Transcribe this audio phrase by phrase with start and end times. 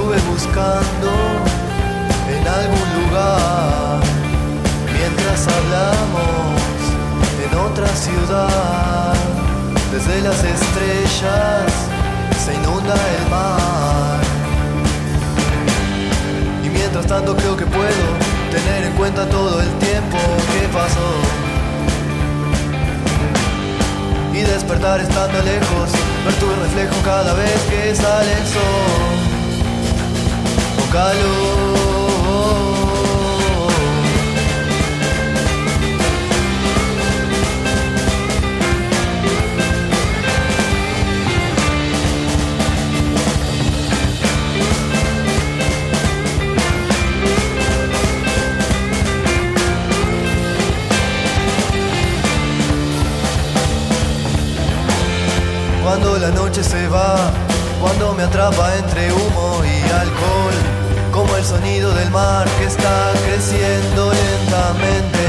[0.00, 1.10] estuve buscando
[2.28, 4.00] en algún lugar
[4.92, 6.56] mientras hablamos
[7.44, 9.14] en otra ciudad.
[9.92, 11.70] Desde las estrellas
[12.44, 14.20] se inunda el mar.
[16.64, 18.06] Y mientras tanto creo que puedo
[18.50, 20.16] tener en cuenta todo el tiempo
[20.52, 21.10] que pasó.
[24.32, 25.90] Y despertar estando lejos,
[26.24, 29.29] ver tu reflejo cada vez que sale el sol.
[55.82, 57.32] Cuando la noche se va,
[57.80, 60.29] cuando me atrapa entre humo y alcohol,
[61.40, 65.24] el sonido del mar que está creciendo lentamente.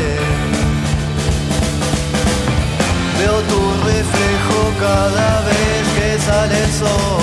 [3.17, 7.20] Veo tu reflejo cada vez que sale el sol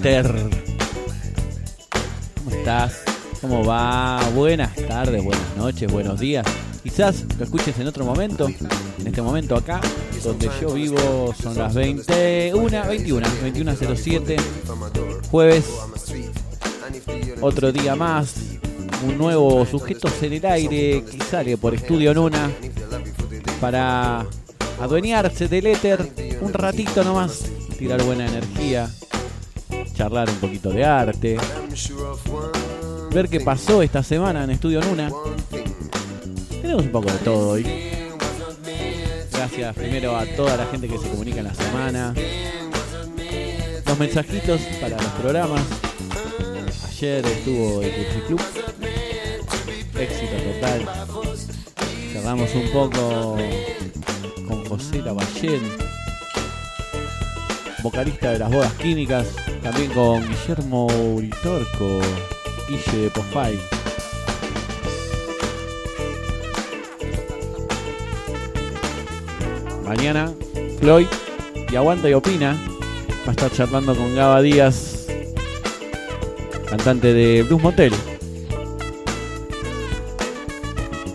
[0.00, 0.34] dame éter.
[2.36, 3.02] ¿Cómo estás?
[3.40, 4.20] ¿Cómo va?
[4.34, 6.46] Buenas tardes, buenas noches, buenos días.
[6.82, 8.48] Quizás lo escuches en otro momento.
[8.98, 9.80] En este momento acá,
[10.22, 14.36] donde yo vivo, son las 21, 21, 21.07.
[15.30, 15.66] Jueves,
[17.40, 18.34] otro día más.
[19.06, 22.50] Un nuevo sujetos en el aire que sale por Estudio Nuna
[23.62, 24.26] para
[24.78, 26.06] adueñarse del éter
[26.42, 27.44] un ratito nomás,
[27.78, 28.90] tirar buena energía,
[30.00, 31.36] charlar un poquito de arte,
[33.12, 35.10] ver qué pasó esta semana en Estudio Nuna.
[36.62, 37.66] Tenemos un poco de todo hoy.
[39.30, 42.14] Gracias primero a toda la gente que se comunica en la semana.
[43.84, 45.60] Los mensajitos para los programas.
[46.88, 48.40] Ayer estuvo el Cursi Club.
[49.98, 50.88] Éxito total.
[52.14, 53.36] Cerramos un poco
[54.48, 55.60] con José Lavallén,
[57.82, 59.26] vocalista de las bodas químicas,
[59.62, 62.00] también con Guillermo Uritorco,
[62.68, 63.58] Guille de Pofay.
[69.86, 70.32] Mañana,
[70.78, 71.06] Floyd
[71.70, 72.56] y Aguanta y Opina
[73.26, 75.06] va a estar charlando con Gaba Díaz,
[76.68, 77.92] cantante de Blues Motel.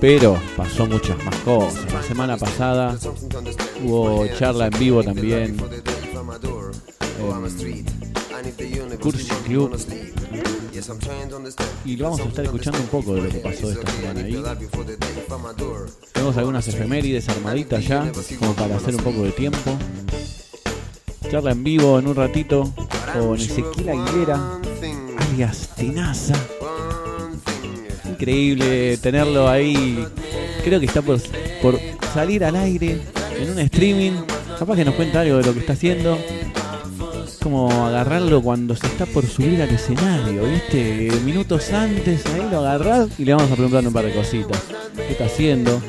[0.02, 1.92] Pero pasó muchas más cosas.
[1.94, 2.98] La semana pasada
[3.84, 5.58] hubo charla en vivo también.
[8.57, 9.78] En Cursi Club.
[11.86, 14.44] Y lo vamos a estar escuchando un poco de lo que pasó esta semana ahí.
[16.13, 19.78] Tenemos algunas efemérides armaditas ya, como para hacer un poco de tiempo.
[21.30, 22.72] Charla en vivo en un ratito
[23.13, 24.60] con Ezequiel Aguilera,
[25.18, 26.36] alias Tenaza
[28.16, 30.06] increíble tenerlo ahí
[30.63, 31.20] creo que está por,
[31.62, 31.80] por
[32.13, 33.01] salir al aire
[33.39, 34.13] en un streaming.
[34.58, 36.18] Capaz que nos cuenta algo de lo que está haciendo.
[37.46, 41.12] Como agarrarlo cuando se está por subir al escenario, ¿viste?
[41.24, 44.60] Minutos antes, ahí lo agarrás y le vamos a preguntar un par de cositas.
[44.96, 45.80] ¿Qué está haciendo?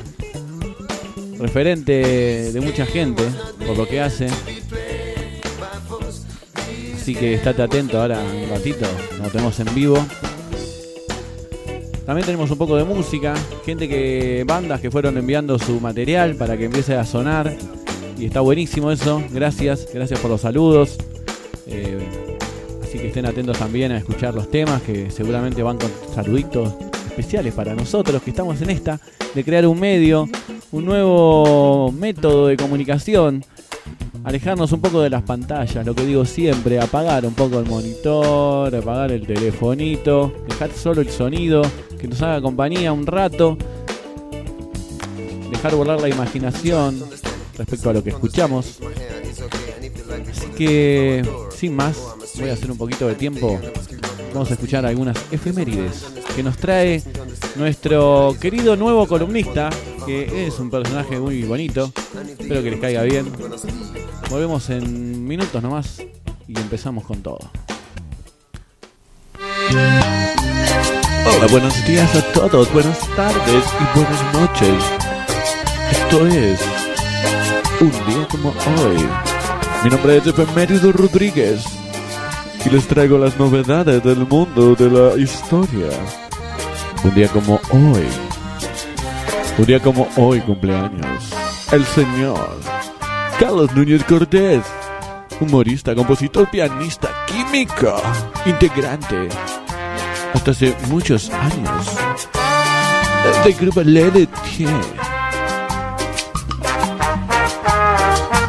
[1.38, 3.22] Referente de mucha gente
[3.66, 4.28] por lo que hace.
[6.94, 8.84] Así que estate atento ahora un ratito,
[9.22, 10.06] lo tenemos en vivo.
[12.04, 13.32] También tenemos un poco de música,
[13.64, 17.56] gente que, bandas que fueron enviando su material para que empiece a sonar.
[18.18, 19.22] Y está buenísimo eso.
[19.30, 20.98] Gracias, gracias por los saludos.
[21.66, 22.38] Eh,
[22.82, 26.74] así que estén atentos también a escuchar los temas que seguramente van con saluditos
[27.08, 29.00] especiales para nosotros que estamos en esta
[29.34, 30.28] de crear un medio,
[30.72, 33.44] un nuevo método de comunicación
[34.26, 38.74] alejarnos un poco de las pantallas, lo que digo siempre, apagar un poco el monitor,
[38.74, 41.62] apagar el telefonito, dejar solo el sonido,
[41.96, 43.56] que nos haga compañía un rato,
[45.48, 47.00] dejar volar la imaginación
[47.56, 48.80] respecto a lo que escuchamos.
[50.28, 51.22] Así que,
[51.56, 51.96] sin más,
[52.38, 53.58] voy a hacer un poquito de tiempo.
[54.32, 57.02] Vamos a escuchar algunas efemérides que nos trae
[57.56, 59.70] nuestro querido nuevo columnista,
[60.04, 61.90] que es un personaje muy bonito.
[62.38, 63.32] Espero que les caiga bien.
[64.30, 66.02] Volvemos en minutos nomás
[66.46, 67.50] y empezamos con todo.
[71.28, 74.84] Hola, buenos días a todos, buenas tardes y buenas noches.
[75.90, 76.60] Esto es
[77.80, 79.35] un día como hoy.
[79.84, 81.64] Mi nombre es Efemérido Rodríguez
[82.64, 85.90] y les traigo las novedades del mundo de la historia.
[87.04, 88.06] Un día como hoy.
[89.58, 91.32] Un día como hoy cumpleaños.
[91.72, 92.58] El señor
[93.38, 94.62] Carlos Núñez Cortés,
[95.40, 98.00] humorista, compositor, pianista, químico,
[98.46, 99.28] integrante,
[100.32, 101.96] hasta hace muchos años,
[103.44, 104.26] del grupo Let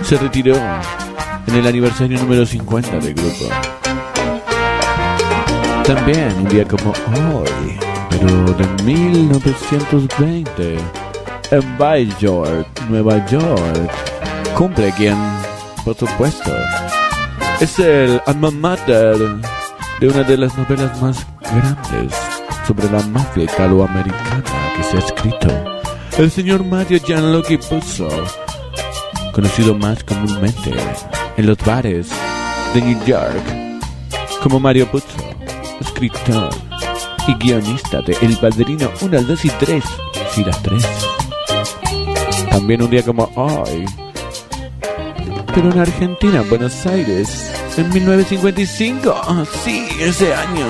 [0.04, 0.56] Se retiró
[1.48, 3.46] en el aniversario número 50 del grupo.
[5.86, 6.92] También un día como
[7.40, 10.78] hoy, pero de 1920,
[11.52, 13.92] en York, Nueva York,
[14.56, 15.18] cumple quien,
[15.86, 16.52] por supuesto,
[17.62, 19.18] es el alma mater
[20.00, 22.14] de una de las novelas más grandes
[22.68, 24.44] sobre la mafia italoamericana
[24.76, 25.48] que se ha escrito.
[26.18, 28.10] El señor Mario Gianluca Puzo,
[29.32, 30.72] conocido más comúnmente
[31.38, 32.10] en los bares
[32.74, 33.44] de New York
[34.42, 35.06] como Mario Puzo,
[35.80, 36.50] escritor
[37.28, 39.84] y guionista de El Padrino 1, 2 y 3,
[40.38, 40.84] y las 3.
[42.50, 43.86] También un día como hoy,
[45.54, 49.14] pero en Argentina, Buenos Aires, en 1955.
[49.16, 50.66] Ah, sí, ese año.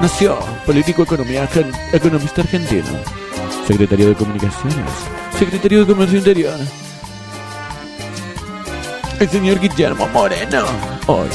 [0.00, 1.48] Nació político economía,
[1.92, 2.84] economista argentino,
[3.66, 4.90] secretario de Comunicaciones,
[5.38, 6.87] secretario de Comercio Interior.
[9.20, 10.64] El señor Guillermo Moreno.
[11.08, 11.28] Hoy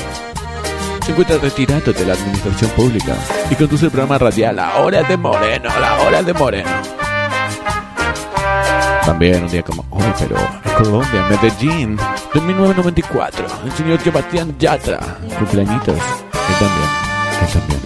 [1.06, 3.13] se encuentra retirado de la administración pública
[3.52, 6.70] y conduce el programa radial La Hora de Moreno, La Hora de Moreno.
[9.06, 11.98] También un día como hoy, pero en Colombia, Medellín,
[12.34, 15.00] de 1994, el señor Sebastián Yatra,
[15.38, 16.90] cumpleañitos, él también,
[17.42, 17.82] él también,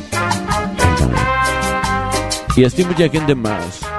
[0.78, 1.26] él también.
[2.56, 3.97] Y así mucha gente más.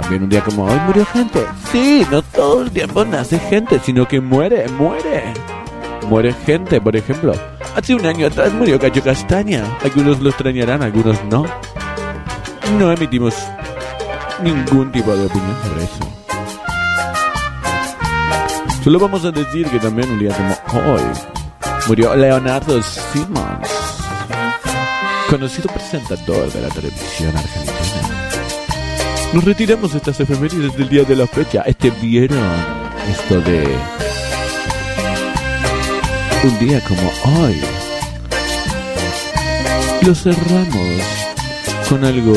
[0.00, 1.44] También un día como hoy murió gente.
[1.70, 5.34] Sí, no todo el tiempo nace gente, sino que muere, muere.
[6.08, 7.34] Muere gente, por ejemplo.
[7.76, 9.62] Hace un año atrás murió Cacho Castaña.
[9.84, 11.44] Algunos lo extrañarán, algunos no.
[12.78, 13.34] No emitimos
[14.42, 16.10] ningún tipo de opinión sobre eso.
[18.82, 20.34] Solo vamos a decir que también un día
[20.66, 21.02] como hoy
[21.86, 23.68] murió Leonardo Simmons,
[25.28, 28.19] conocido presentador de la televisión argentina.
[29.32, 31.62] Nos retiramos de estas efemérides del día de la fecha.
[31.64, 32.36] Este vieron
[33.08, 33.64] esto de
[36.42, 37.60] un día como hoy.
[40.02, 41.02] Lo cerramos
[41.88, 42.34] con algo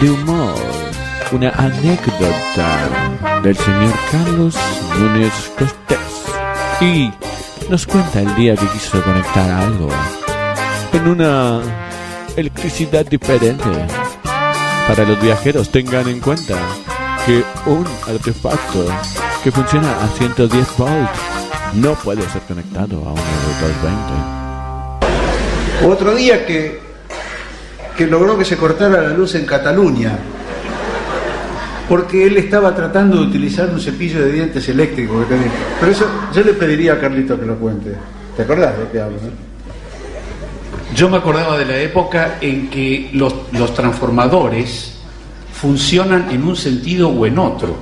[0.00, 0.54] de humor,
[1.32, 2.88] una anécdota
[3.42, 4.56] del señor Carlos
[4.98, 5.98] Núñez Costés.
[6.80, 7.12] Y
[7.68, 9.90] nos cuenta el día que quiso conectar algo
[10.94, 11.60] en una
[12.36, 13.68] electricidad diferente.
[14.86, 16.58] Para los viajeros tengan en cuenta
[17.24, 18.86] que un artefacto
[19.42, 21.10] que funciona a 110 volts
[21.74, 23.20] no puede ser conectado a de
[25.80, 25.86] 220.
[25.86, 26.80] Otro día que,
[27.96, 30.18] que logró que se cortara la luz en Cataluña
[31.88, 35.50] porque él estaba tratando de utilizar un cepillo de dientes eléctrico que tenía.
[35.78, 37.94] Pero eso yo le pediría a Carlito que lo cuente.
[38.36, 39.18] ¿Te acordás de qué hablo?
[40.94, 43.34] Yo me acordaba de la época en que los,
[43.74, 44.98] transformadores
[45.52, 47.76] funcionan en un sentido o en otro.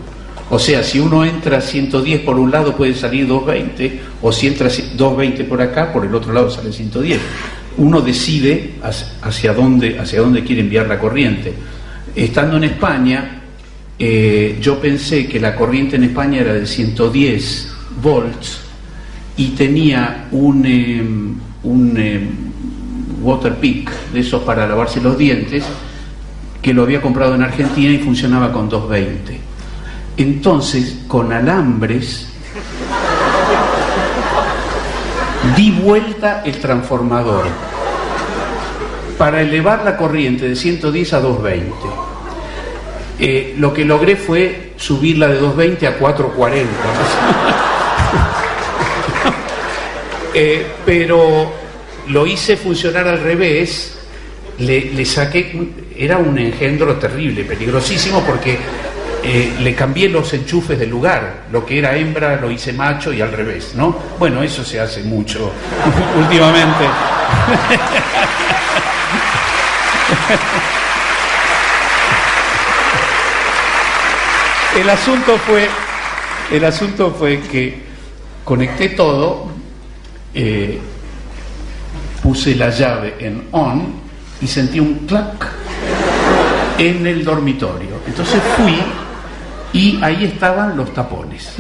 [0.48, 4.68] O sea, si uno entra 110 por un lado puede salir 220, o si entra
[4.68, 7.18] 220 por acá, por el otro lado sale 110.
[7.78, 8.74] Uno decide
[9.22, 11.52] hacia dónde, hacia dónde quiere enviar la corriente.
[12.14, 13.42] Estando en España,
[13.98, 18.60] eh, yo pensé que la corriente en España era de 110 volts
[19.36, 22.49] y tenía un, em, un em,
[23.20, 25.64] water pick de esos para lavarse los dientes
[26.62, 29.40] que lo había comprado en Argentina y funcionaba con 220.
[30.16, 32.28] Entonces, con alambres,
[35.56, 37.46] di vuelta el transformador
[39.16, 41.74] para elevar la corriente de 110 a 220.
[43.18, 46.70] Eh, lo que logré fue subirla de 220 a 440.
[50.32, 51.52] Eh, pero
[52.08, 53.98] lo hice funcionar al revés,
[54.58, 58.58] le, saqué, era un engendro terrible, peligrosísimo, porque
[59.22, 63.20] eh, le cambié los enchufes del lugar, lo que era hembra lo hice macho y
[63.20, 63.96] al revés, ¿no?
[64.18, 65.52] Bueno, eso se hace mucho
[66.18, 66.84] últimamente.
[74.76, 75.68] El asunto fue,
[76.52, 77.82] el asunto fue que
[78.44, 79.48] conecté todo,
[80.32, 80.78] eh,
[82.30, 83.92] puse la llave en on
[84.40, 85.48] y sentí un clac
[86.78, 88.00] en el dormitorio.
[88.06, 88.78] Entonces fui
[89.72, 91.52] y ahí estaban los tapones.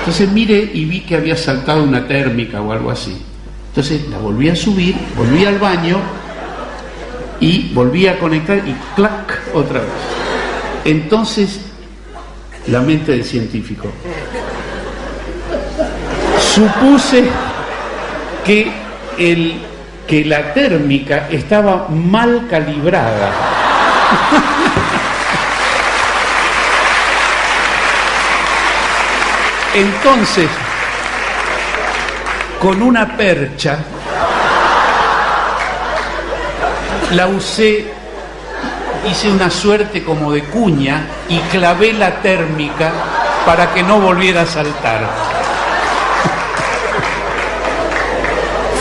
[0.00, 3.22] Entonces miré y vi que había saltado una térmica o algo así.
[3.68, 5.98] Entonces la volví a subir, volví al baño
[7.38, 9.88] y volví a conectar y clac otra vez.
[10.86, 11.60] Entonces
[12.66, 13.86] la mente del científico.
[16.40, 17.28] Supuse
[18.44, 19.67] que, el,
[20.08, 23.30] que la térmica estaba mal calibrada.
[29.74, 30.48] Entonces,
[32.58, 33.78] con una percha,
[37.10, 37.92] la usé
[39.08, 42.90] hice una suerte como de cuña y clavé la térmica
[43.46, 45.37] para que no volviera a saltar.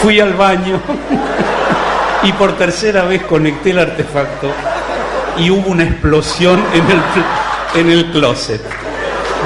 [0.07, 0.79] Fui al baño
[2.23, 4.49] y por tercera vez conecté el artefacto
[5.37, 8.61] y hubo una explosión en el, en el closet.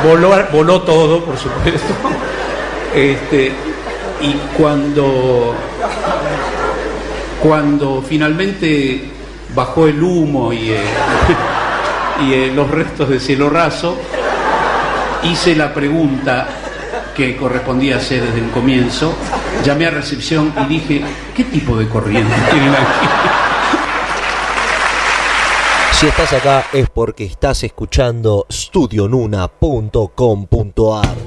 [0.08, 1.94] Voló, voló todo, por supuesto.
[2.94, 3.53] Este,
[4.22, 5.56] y cuando,
[7.41, 9.10] cuando finalmente
[9.56, 10.84] bajó el humo y, eh,
[12.24, 13.98] y eh, los restos de cielo raso,
[15.24, 16.48] hice la pregunta
[17.15, 19.13] que correspondía hacer desde el comienzo,
[19.63, 21.03] llamé a recepción y dije,
[21.36, 23.08] ¿qué tipo de corriente tienen aquí?
[25.94, 31.22] Si estás acá es porque estás escuchando studionuna.com.ar.